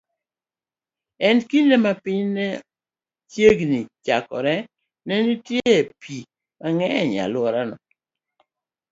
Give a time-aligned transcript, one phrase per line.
[1.27, 2.47] E kinde ma piny ne
[3.31, 4.55] chiegni chakore,
[5.07, 6.15] ne nitie pi
[6.61, 7.75] mang'eny e alworano.